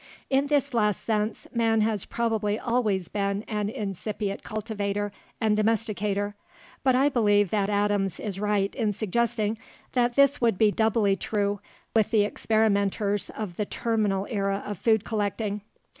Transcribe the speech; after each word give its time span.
In 0.31 0.47
this 0.47 0.73
last 0.73 1.03
sense, 1.05 1.45
man 1.53 1.81
has 1.81 2.05
probably 2.05 2.57
always 2.57 3.07
been 3.07 3.43
an 3.47 3.69
incipient 3.69 4.41
cultivator 4.41 5.11
and 5.39 5.55
domesticator. 5.55 6.33
But 6.83 6.95
I 6.95 7.07
believe 7.07 7.51
that 7.51 7.69
Adams 7.69 8.19
is 8.19 8.39
right 8.39 8.73
in 8.73 8.93
suggesting 8.93 9.59
that 9.93 10.15
this 10.15 10.41
would 10.41 10.57
be 10.57 10.71
doubly 10.71 11.15
true 11.15 11.59
with 11.95 12.09
the 12.09 12.23
experimenters 12.25 13.29
of 13.29 13.57
the 13.57 13.65
terminal 13.67 14.25
era 14.27 14.63
of 14.65 14.79
food 14.79 15.03
collecting. 15.05 15.61